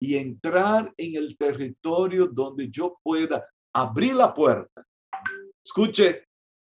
Y 0.00 0.16
entrar 0.16 0.92
en 0.96 1.16
el 1.16 1.36
territorio 1.36 2.26
donde 2.26 2.68
yo 2.70 2.98
pueda 3.02 3.46
abrir 3.74 4.14
la 4.14 4.32
puerta. 4.32 4.86
Escuche, 5.64 6.24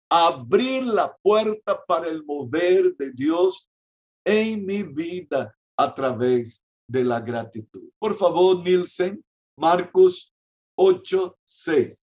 abrir 0.09 0.83
la 0.83 1.15
puerta 1.23 1.83
para 1.85 2.07
el 2.07 2.23
mover 2.23 2.95
de 2.95 3.11
Dios 3.11 3.70
en 4.25 4.65
mi 4.65 4.83
vida 4.83 5.55
a 5.77 5.93
través 5.93 6.63
de 6.87 7.03
la 7.03 7.19
gratitud. 7.19 7.89
Por 7.97 8.17
favor, 8.17 8.63
Nielsen, 8.63 9.23
Marcos 9.57 10.33
8, 10.75 11.37
6. 11.43 12.03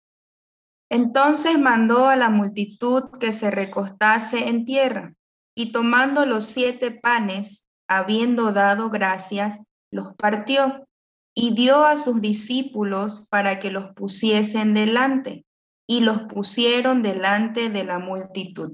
Entonces 0.89 1.58
mandó 1.58 2.08
a 2.08 2.15
la 2.15 2.29
multitud 2.29 3.03
que 3.20 3.34
se 3.34 3.50
recostase 3.50 4.48
en 4.48 4.65
tierra, 4.65 5.15
y 5.55 5.72
tomando 5.72 6.25
los 6.25 6.46
siete 6.46 6.91
panes, 6.91 7.67
habiendo 7.88 8.51
dado 8.51 8.89
gracias, 8.89 9.63
los 9.91 10.13
partió 10.15 10.88
y 11.36 11.55
dio 11.55 11.84
a 11.84 11.96
sus 11.96 12.22
discípulos 12.22 13.27
para 13.29 13.60
que 13.60 13.72
los 13.72 13.93
pusiesen 13.96 14.74
delante, 14.74 15.46
y 15.88 16.01
los 16.01 16.24
pusieron 16.24 17.01
delante 17.01 17.70
de 17.70 17.84
la 17.84 18.00
multitud. 18.00 18.74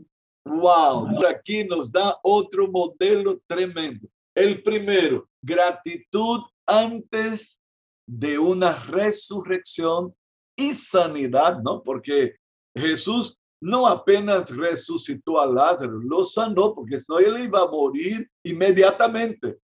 Wow, 0.50 1.08
aquí 1.28 1.64
nos 1.64 1.92
da 1.92 2.18
otro 2.24 2.68
modelo 2.68 3.40
tremendo. 3.46 4.08
El 4.36 4.64
primero, 4.64 5.30
gratitud 5.44 6.42
antes 6.66 7.60
de 8.08 8.40
una 8.40 8.74
resurrección 8.74 10.16
y 10.58 10.74
sanidad, 10.74 11.62
¿no? 11.62 11.84
Porque 11.84 12.36
Jesús 12.76 13.40
no 13.62 13.86
apenas 13.86 14.56
resucitó 14.56 15.40
a 15.40 15.46
Lázaro, 15.46 16.00
lo 16.00 16.26
sanó, 16.26 16.74
porque 16.74 17.00
si 17.00 17.06
no 17.10 17.20
él 17.20 17.44
iba 17.44 17.62
a 17.62 17.68
morir 17.68 18.28
inmediatamente. 18.44 19.60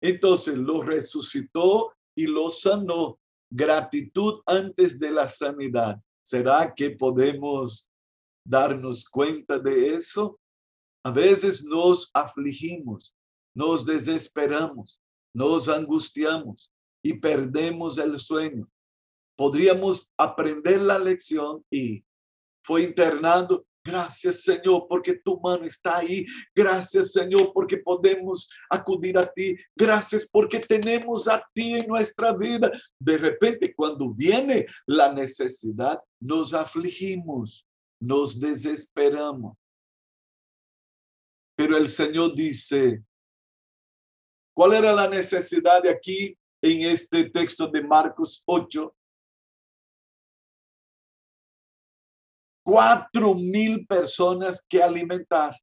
Entonces 0.00 0.56
lo 0.56 0.82
resucitó 0.82 1.92
y 2.16 2.28
lo 2.28 2.50
sanó. 2.52 3.18
Gratitud 3.50 4.40
antes 4.46 5.00
de 5.00 5.10
la 5.10 5.26
sanidad. 5.26 6.00
¿Será 6.22 6.72
que 6.74 6.90
podemos 6.90 7.90
darnos 8.48 9.08
cuenta 9.08 9.58
de 9.58 9.94
eso? 9.94 10.40
A 11.04 11.10
veces 11.10 11.62
nos 11.62 12.10
afligimos, 12.12 13.14
nos 13.54 13.84
desesperamos, 13.84 15.00
nos 15.34 15.68
angustiamos 15.68 16.70
y 17.02 17.14
perdemos 17.14 17.98
el 17.98 18.18
sueño 18.18 18.68
podríamos 19.38 20.12
aprender 20.18 20.80
la 20.80 20.98
lección 20.98 21.64
y 21.70 22.04
fue 22.64 22.82
internando. 22.82 23.64
Gracias 23.84 24.42
Señor 24.42 24.86
porque 24.88 25.14
tu 25.14 25.40
mano 25.40 25.64
está 25.64 25.98
ahí. 25.98 26.26
Gracias 26.54 27.12
Señor 27.12 27.52
porque 27.54 27.78
podemos 27.78 28.50
acudir 28.68 29.16
a 29.16 29.24
ti. 29.24 29.56
Gracias 29.76 30.28
porque 30.30 30.58
tenemos 30.58 31.28
a 31.28 31.42
ti 31.54 31.74
en 31.74 31.86
nuestra 31.86 32.36
vida. 32.36 32.70
De 33.00 33.16
repente 33.16 33.72
cuando 33.74 34.12
viene 34.12 34.66
la 34.86 35.12
necesidad, 35.12 36.00
nos 36.20 36.52
afligimos, 36.52 37.64
nos 38.00 38.38
desesperamos. 38.38 39.56
Pero 41.56 41.76
el 41.76 41.88
Señor 41.88 42.34
dice, 42.34 43.02
¿cuál 44.54 44.74
era 44.74 44.92
la 44.92 45.08
necesidad 45.08 45.82
de 45.82 45.90
aquí 45.90 46.38
en 46.62 46.90
este 46.92 47.30
texto 47.30 47.66
de 47.66 47.82
Marcos 47.82 48.42
8? 48.46 48.94
cuatro 52.68 53.34
mil 53.34 53.86
personas 53.86 54.62
que 54.68 54.82
alimentar. 54.82 55.56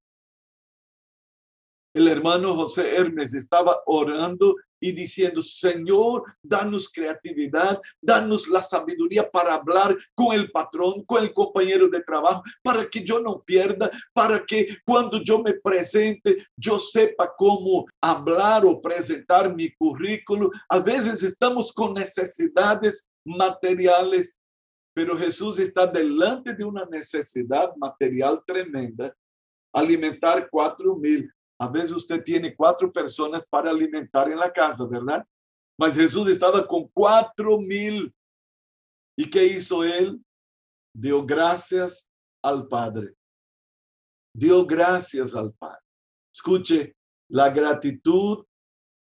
El 1.93 2.07
hermano 2.07 2.55
José 2.55 2.95
Hermes 2.95 3.35
estaba 3.35 3.79
orando 3.85 4.55
y 4.79 4.91
diciendo, 4.91 5.41
Señor, 5.41 6.23
danos 6.41 6.91
creatividad, 6.91 7.79
danos 8.01 8.47
la 8.47 8.61
sabiduría 8.61 9.29
para 9.29 9.55
hablar 9.55 9.95
con 10.13 10.35
el 10.35 10.51
patrón, 10.51 11.03
con 11.05 11.23
el 11.23 11.33
compañero 11.33 11.87
de 11.87 12.01
trabajo, 12.01 12.43
para 12.61 12.89
que 12.89 13.03
yo 13.03 13.19
no 13.19 13.41
pierda, 13.43 13.89
para 14.13 14.45
que 14.45 14.77
cuando 14.85 15.21
yo 15.21 15.41
me 15.41 15.53
presente, 15.53 16.45
yo 16.55 16.79
sepa 16.79 17.31
cómo 17.37 17.85
hablar 18.01 18.65
o 18.65 18.81
presentar 18.81 19.53
mi 19.53 19.71
currículo. 19.75 20.49
A 20.69 20.79
veces 20.79 21.23
estamos 21.23 21.71
con 21.71 21.93
necesidades 21.93 23.07
materiales 23.25 24.37
pero 24.95 25.17
Jesús 25.17 25.59
está 25.59 25.85
delante 25.85 26.53
de 26.53 26.63
una 26.63 26.85
necesidad 26.85 27.75
material 27.75 28.41
tremenda, 28.47 29.13
alimentar 29.73 30.47
cuatro 30.49 30.95
mil. 30.95 31.29
A 31.59 31.67
veces 31.67 31.91
usted 31.91 32.23
tiene 32.23 32.55
cuatro 32.55 32.91
personas 32.91 33.45
para 33.45 33.69
alimentar 33.69 34.29
en 34.29 34.39
la 34.39 34.51
casa, 34.51 34.85
¿verdad? 34.85 35.25
Mas 35.77 35.95
Jesús 35.95 36.27
estaba 36.29 36.65
con 36.67 36.87
cuatro 36.89 37.57
mil. 37.59 38.13
¿Y 39.17 39.29
qué 39.29 39.45
hizo 39.45 39.83
él? 39.83 40.21
Dio 40.93 41.25
gracias 41.25 42.09
al 42.43 42.67
Padre. 42.67 43.15
Dio 44.33 44.65
gracias 44.65 45.33
al 45.35 45.53
Padre. 45.53 45.81
Escuche, 46.33 46.95
la 47.29 47.49
gratitud 47.49 48.45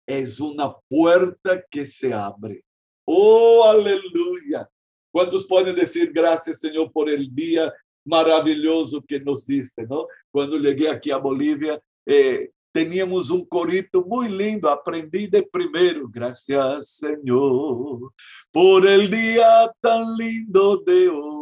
es 0.06 0.40
una 0.40 0.74
puerta 0.88 1.62
que 1.70 1.86
se 1.86 2.12
abre. 2.12 2.64
Oh, 3.06 3.64
aleluya. 3.64 4.68
¿Cuántos 5.10 5.46
pueden 5.46 5.74
decir 5.74 6.12
gracias, 6.12 6.60
Señor, 6.60 6.92
por 6.92 7.08
el 7.08 7.34
día 7.34 7.72
maravilloso 8.04 9.02
que 9.06 9.20
nos 9.20 9.46
diste, 9.46 9.86
¿no? 9.86 10.06
Cuando 10.30 10.58
llegué 10.58 10.88
aquí 10.88 11.10
a 11.10 11.18
Bolivia, 11.18 11.80
eh, 12.06 12.50
teníamos 12.72 13.30
un 13.30 13.44
corito 13.44 14.02
muy 14.04 14.28
lindo, 14.28 14.68
aprendí 14.68 15.26
de 15.26 15.42
primero, 15.42 16.08
gracias 16.08 16.88
Señor, 16.96 18.12
por 18.50 18.86
el 18.86 19.10
día 19.10 19.70
tan 19.80 20.16
lindo 20.16 20.78
de 20.78 21.08
hoy. 21.08 21.41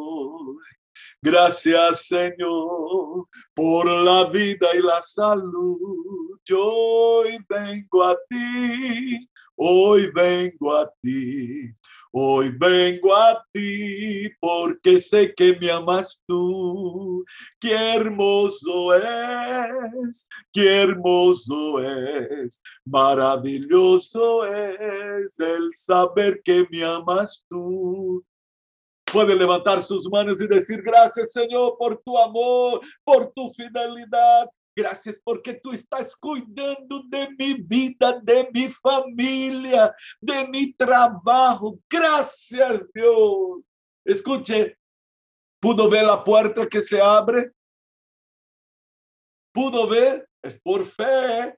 Gracias 1.22 2.06
Señor 2.06 3.26
por 3.54 3.86
la 3.86 4.24
vida 4.30 4.68
y 4.74 4.80
la 4.80 5.02
salud. 5.02 6.38
Yo 6.46 6.64
hoy 6.64 7.38
vengo 7.46 8.02
a 8.02 8.16
ti, 8.28 9.28
hoy 9.56 10.10
vengo 10.14 10.76
a 10.76 10.90
ti. 11.02 11.74
Hoy 12.12 12.50
vengo 12.50 13.14
a 13.14 13.46
ti 13.52 14.28
porque 14.40 14.98
sé 14.98 15.32
que 15.32 15.56
me 15.56 15.70
amas 15.70 16.20
tú. 16.26 17.24
Qué 17.60 17.94
hermoso 17.94 18.94
es, 18.94 20.26
qué 20.52 20.82
hermoso 20.82 21.80
es, 21.80 22.60
maravilloso 22.84 24.44
es 24.44 25.38
el 25.38 25.72
saber 25.72 26.40
que 26.42 26.66
me 26.68 26.82
amas 26.82 27.44
tú. 27.48 28.24
Puede 29.12 29.34
levantar 29.34 29.80
sus 29.82 30.08
manos 30.08 30.40
y 30.40 30.46
decir 30.46 30.82
gracias 30.82 31.32
Señor 31.32 31.76
por 31.78 31.96
tu 31.98 32.16
amor, 32.16 32.80
por 33.04 33.32
tu 33.32 33.50
fidelidad, 33.50 34.48
Gracias 34.76 35.20
porque 35.22 35.54
tú 35.54 35.72
estás 35.72 36.16
cuidando 36.16 37.02
de 37.08 37.28
mi 37.36 37.54
vida, 37.54 38.18
de 38.22 38.48
mi 38.54 38.68
familia, 38.68 39.94
de 40.20 40.48
mi 40.48 40.72
trabajo. 40.72 41.78
Gracias, 41.90 42.86
Dios. 42.94 43.62
Escuche, 44.04 44.78
¿pudo 45.60 45.90
ver 45.90 46.04
la 46.04 46.22
puerta 46.22 46.66
que 46.66 46.80
se 46.80 47.00
abre? 47.02 47.52
¿Pudo 49.52 49.88
ver? 49.88 50.30
es 50.42 50.58
por 50.60 50.84
fe. 50.84 51.56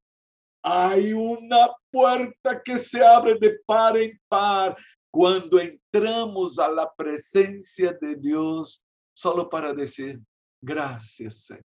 Hay 0.65 1.13
una 1.13 1.71
puerta 1.91 2.63
que 2.63 2.79
se 2.79 3.05
abre 3.05 3.35
de 3.35 3.59
par 3.67 3.97
en 3.97 4.21
par 4.29 4.77
cuando 5.13 5.61
entramos 5.61 6.59
a 6.59 6.69
la 6.69 6.93
presencia 6.93 7.93
de 8.01 8.17
Dios 8.17 8.87
solo 9.15 9.49
para 9.49 9.75
decir 9.75 10.21
gracias, 10.61 11.45
Señor. 11.45 11.65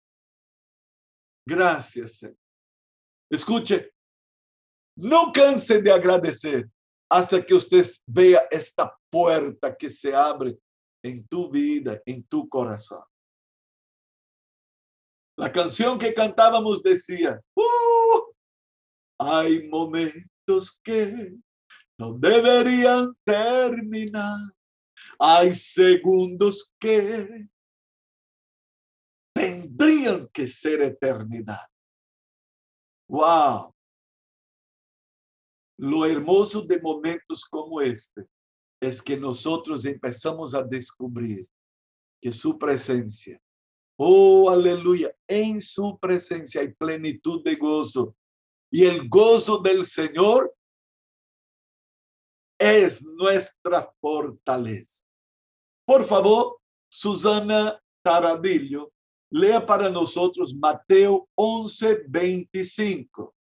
Gracias, 1.45 2.19
Señor. 2.19 2.37
Escuche, 3.29 3.91
no 4.97 5.31
canse 5.33 5.81
de 5.81 5.91
agradecer 5.91 6.69
hasta 7.11 7.45
que 7.45 7.53
usted 7.53 7.85
vea 8.07 8.47
esta 8.49 8.97
puerta 9.09 9.75
que 9.75 9.89
se 9.89 10.15
abre 10.15 10.57
en 11.03 11.27
tu 11.27 11.49
vida, 11.49 12.01
en 12.05 12.23
tu 12.23 12.47
corazón. 12.47 13.03
La 15.37 15.51
canción 15.51 15.99
que 15.99 16.13
cantábamos 16.13 16.81
decía, 16.81 17.41
uh, 17.55 18.33
hay 19.19 19.67
momentos 19.67 20.79
que 20.83 21.35
no 22.03 22.13
deberían 22.13 23.15
terminar. 23.23 24.37
Hay 25.19 25.53
segundos 25.53 26.73
que 26.79 27.47
tendrían 29.33 30.27
que 30.33 30.47
ser 30.47 30.81
eternidad. 30.81 31.65
Wow. 33.07 33.73
Lo 35.77 36.05
hermoso 36.05 36.61
de 36.61 36.79
momentos 36.79 37.45
como 37.45 37.81
este 37.81 38.25
es 38.81 39.01
que 39.01 39.17
nosotros 39.17 39.85
empezamos 39.85 40.53
a 40.53 40.63
descubrir 40.63 41.47
que 42.21 42.31
su 42.31 42.57
presencia, 42.57 43.39
oh 43.97 44.49
aleluya, 44.49 45.13
en 45.27 45.59
su 45.61 45.97
presencia 45.99 46.61
hay 46.61 46.73
plenitud 46.73 47.43
de 47.43 47.55
gozo. 47.55 48.15
Y 48.71 48.85
el 48.85 49.07
gozo 49.07 49.59
del 49.59 49.85
Señor 49.85 50.53
es 52.63 53.03
nuestra 53.03 53.91
fortaleza. 53.99 55.01
Por 55.85 56.05
favor, 56.05 56.57
Susana 56.89 57.79
Tarabillo, 58.03 58.91
lea 59.31 59.65
para 59.65 59.89
nosotros 59.89 60.53
Mateo 60.55 61.27
11, 61.35 62.03
25. 62.07 63.33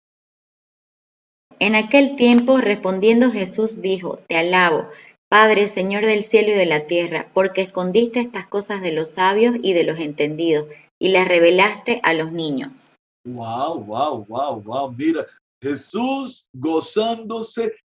En 1.59 1.75
aquel 1.75 2.15
tiempo, 2.15 2.57
respondiendo 2.57 3.29
Jesús, 3.29 3.81
dijo, 3.81 4.17
Te 4.27 4.37
alabo, 4.37 4.87
Padre, 5.29 5.67
Señor 5.67 6.05
del 6.05 6.23
cielo 6.23 6.49
y 6.49 6.55
de 6.55 6.65
la 6.65 6.87
tierra, 6.87 7.29
porque 7.33 7.61
escondiste 7.61 8.19
estas 8.19 8.47
cosas 8.47 8.81
de 8.81 8.91
los 8.91 9.11
sabios 9.11 9.55
y 9.61 9.73
de 9.73 9.83
los 9.83 9.99
entendidos, 9.99 10.65
y 10.99 11.09
las 11.09 11.27
revelaste 11.27 11.99
a 12.03 12.13
los 12.13 12.31
niños. 12.31 12.95
Wow, 13.25 13.83
wow, 13.83 14.25
wow, 14.25 14.61
wow. 14.61 14.91
Mira, 14.91 15.27
Jesús 15.61 16.47
gozándose 16.53 17.75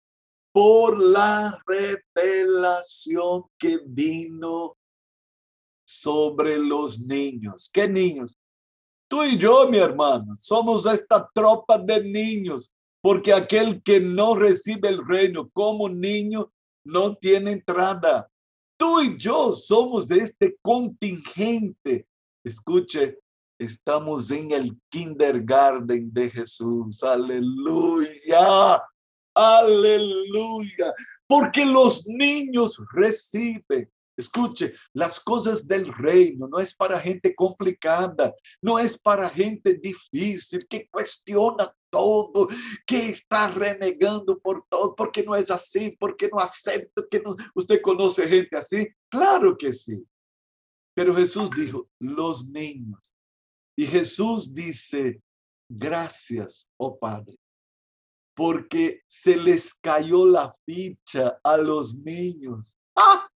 por 0.56 0.98
la 0.98 1.62
revelación 1.66 3.44
que 3.58 3.78
vino 3.84 4.78
sobre 5.86 6.56
los 6.56 6.98
niños. 6.98 7.68
¿Qué 7.70 7.86
niños? 7.86 8.38
Tú 9.06 9.22
y 9.22 9.36
yo, 9.36 9.68
mi 9.68 9.76
hermano, 9.76 10.34
somos 10.40 10.86
esta 10.86 11.28
tropa 11.34 11.76
de 11.76 12.02
niños, 12.02 12.74
porque 13.02 13.34
aquel 13.34 13.82
que 13.82 14.00
no 14.00 14.34
recibe 14.34 14.88
el 14.88 15.06
reino 15.06 15.46
como 15.50 15.90
niño 15.90 16.50
no 16.86 17.14
tiene 17.14 17.52
entrada. 17.52 18.26
Tú 18.78 19.02
y 19.02 19.18
yo 19.18 19.52
somos 19.52 20.10
este 20.10 20.56
contingente. 20.62 22.06
Escuche, 22.42 23.18
estamos 23.58 24.30
en 24.30 24.52
el 24.52 24.80
kindergarten 24.88 26.10
de 26.14 26.30
Jesús. 26.30 27.02
Aleluya. 27.02 28.82
Aleluya. 29.36 30.94
Porque 31.26 31.66
los 31.66 32.06
niños 32.06 32.80
reciben. 32.92 33.90
Escuche, 34.16 34.72
las 34.94 35.20
cosas 35.20 35.68
del 35.68 35.92
reino 35.92 36.48
no 36.48 36.58
es 36.58 36.74
para 36.74 36.98
gente 36.98 37.34
complicada, 37.34 38.34
no 38.62 38.78
es 38.78 38.96
para 38.96 39.28
gente 39.28 39.74
difícil 39.74 40.66
que 40.66 40.88
cuestiona 40.88 41.70
todo, 41.90 42.48
que 42.86 43.10
está 43.10 43.50
renegando 43.50 44.38
por 44.38 44.64
todo, 44.70 44.94
porque 44.96 45.22
no 45.22 45.36
es 45.36 45.50
así, 45.50 45.94
porque 46.00 46.30
no 46.32 46.38
acepto 46.40 47.06
que 47.10 47.20
no. 47.20 47.36
¿Usted 47.54 47.82
conoce 47.82 48.26
gente 48.26 48.56
así? 48.56 48.88
Claro 49.10 49.54
que 49.54 49.74
sí. 49.74 50.02
Pero 50.94 51.14
Jesús 51.14 51.50
dijo, 51.50 51.86
los 52.00 52.48
niños. 52.48 53.14
Y 53.78 53.84
Jesús 53.86 54.54
dice, 54.54 55.20
gracias, 55.68 56.70
oh 56.78 56.98
Padre, 56.98 57.36
porque 58.36 59.00
se 59.06 59.34
les 59.34 59.72
cayó 59.74 60.26
la 60.26 60.52
ficha 60.66 61.40
a 61.42 61.56
los 61.56 61.96
niños. 61.96 62.75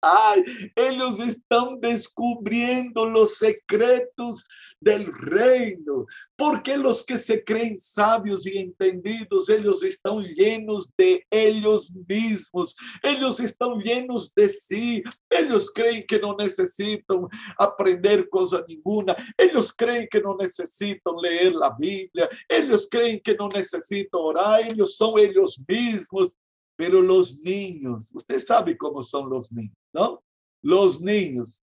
Ay, 0.02 0.44
ellos 0.76 1.20
están 1.20 1.80
descubriendo 1.82 3.06
los 3.06 3.36
secretos 3.36 4.46
del 4.80 5.08
reino, 5.14 6.06
porque 6.38 6.78
los 6.78 7.04
que 7.06 7.18
se 7.18 7.44
creen 7.44 7.78
sabios 7.78 8.46
y 8.48 8.58
entendidos, 8.58 9.50
ellos 9.50 9.84
están 9.84 10.24
llenos 10.24 10.90
de 10.98 11.26
ellos 11.30 11.92
mismos, 12.08 12.74
ellos 13.04 13.42
están 13.42 13.80
llenos 13.80 14.34
de 14.34 14.48
sí, 14.48 15.04
ellos 15.30 15.70
creen 15.76 16.06
que 16.08 16.20
no 16.20 16.34
necesitan 16.40 17.28
aprender 17.58 18.30
cosa 18.30 18.64
ninguna, 18.66 19.14
ellos 19.38 19.74
creen 19.76 20.08
que 20.10 20.22
no 20.22 20.38
necesitan 20.40 21.16
leer 21.22 21.54
la 21.54 21.76
Biblia, 21.78 22.30
ellos 22.48 22.88
creen 22.90 23.20
que 23.22 23.36
no 23.36 23.50
necesitan 23.50 24.22
orar, 24.22 24.62
ellos 24.62 24.96
son 24.96 25.20
ellos 25.20 25.60
mismos. 25.68 26.34
Pero 26.80 27.02
los 27.02 27.42
niños, 27.42 28.10
usted 28.14 28.40
sabe 28.40 28.78
cómo 28.78 29.02
son 29.04 29.30
los 29.30 29.52
niños, 29.52 29.76
¿no? 29.92 30.24
Los 30.64 31.02
niños. 31.02 31.62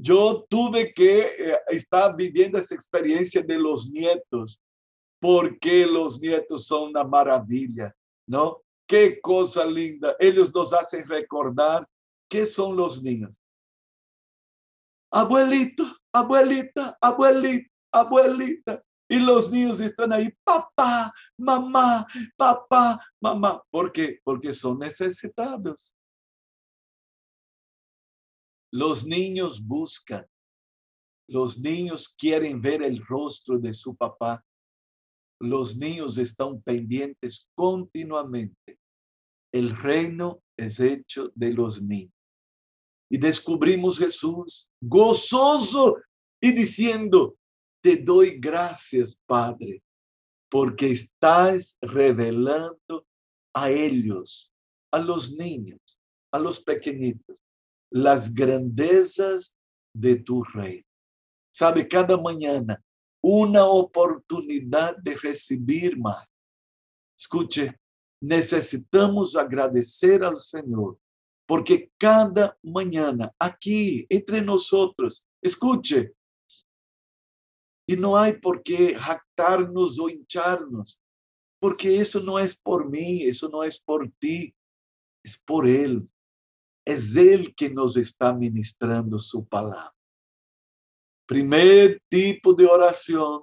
Yo 0.00 0.46
tuve 0.48 0.90
que 0.94 1.20
eh, 1.20 1.58
estar 1.66 2.16
viviendo 2.16 2.58
esa 2.58 2.74
experiencia 2.74 3.42
de 3.42 3.58
los 3.58 3.90
nietos, 3.90 4.58
porque 5.20 5.84
los 5.84 6.18
nietos 6.18 6.64
son 6.64 6.88
una 6.88 7.04
maravilla, 7.04 7.94
¿no? 8.26 8.62
Qué 8.88 9.20
cosa 9.20 9.66
linda. 9.66 10.16
Ellos 10.18 10.50
nos 10.54 10.72
hacen 10.72 11.06
recordar 11.06 11.86
qué 12.26 12.46
son 12.46 12.74
los 12.74 13.02
niños. 13.02 13.42
Abuelito, 15.10 15.84
abuelita, 16.10 16.96
abuelita, 17.02 17.70
abuelita. 17.92 18.82
Y 19.08 19.18
los 19.18 19.50
niños 19.50 19.80
están 19.80 20.12
ahí, 20.12 20.30
papá, 20.44 21.12
mamá, 21.38 22.06
papá, 22.36 23.00
mamá. 23.20 23.62
¿Por 23.70 23.90
qué? 23.90 24.20
Porque 24.22 24.52
son 24.52 24.78
necesitados. 24.78 25.96
Los 28.70 29.06
niños 29.06 29.64
buscan. 29.66 30.26
Los 31.26 31.58
niños 31.58 32.08
quieren 32.08 32.60
ver 32.60 32.82
el 32.82 33.02
rostro 33.06 33.58
de 33.58 33.72
su 33.72 33.96
papá. 33.96 34.44
Los 35.40 35.76
niños 35.76 36.18
están 36.18 36.60
pendientes 36.60 37.50
continuamente. 37.54 38.78
El 39.52 39.74
reino 39.74 40.42
es 40.56 40.80
hecho 40.80 41.30
de 41.34 41.52
los 41.52 41.80
niños. 41.80 42.12
Y 43.10 43.16
descubrimos 43.16 43.98
Jesús 43.98 44.68
gozoso 44.82 45.96
y 46.42 46.52
diciendo, 46.52 47.38
te 47.80 47.96
doy 47.96 48.38
gracias, 48.38 49.20
Padre, 49.26 49.82
porque 50.50 50.90
estás 50.90 51.76
revelando 51.80 53.06
a 53.54 53.70
ellos, 53.70 54.52
a 54.90 54.98
los 54.98 55.32
niños, 55.32 56.00
a 56.32 56.38
los 56.38 56.60
pequeñitos, 56.60 57.42
las 57.90 58.32
grandezas 58.34 59.56
de 59.94 60.16
tu 60.16 60.42
reino. 60.44 60.84
Sabe, 61.52 61.88
cada 61.88 62.16
mañana 62.16 62.82
una 63.20 63.64
oportunidad 63.64 64.96
de 64.96 65.16
recibir 65.16 65.98
más. 65.98 66.28
Escuche, 67.18 67.74
necesitamos 68.22 69.34
agradecer 69.36 70.22
al 70.22 70.38
Señor, 70.38 70.98
porque 71.46 71.90
cada 71.98 72.56
mañana 72.62 73.32
aquí 73.38 74.06
entre 74.08 74.40
nosotros, 74.40 75.24
escuche, 75.42 76.14
y 77.88 77.96
no 77.96 78.18
hay 78.18 78.34
por 78.34 78.62
qué 78.62 78.94
jactarnos 78.94 79.98
o 79.98 80.10
hincharnos, 80.10 81.02
porque 81.58 81.98
eso 81.98 82.20
no 82.20 82.38
es 82.38 82.54
por 82.54 82.86
mí, 82.86 83.22
eso 83.22 83.48
no 83.48 83.64
es 83.64 83.80
por 83.80 84.10
ti, 84.18 84.54
es 85.24 85.40
por 85.40 85.66
Él. 85.66 86.06
Es 86.84 87.16
Él 87.16 87.54
que 87.54 87.70
nos 87.70 87.96
está 87.96 88.34
ministrando 88.34 89.18
su 89.18 89.48
palabra. 89.48 89.96
Primer 91.26 92.02
tipo 92.10 92.52
de 92.52 92.66
oración, 92.66 93.42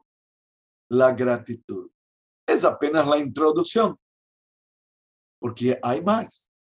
la 0.89 1.11
gratitud. 1.11 1.89
Es 2.47 2.63
apenas 2.63 3.07
la 3.07 3.17
introducción, 3.17 3.99
porque 5.39 5.79
hay 5.81 6.03
más. 6.03 6.51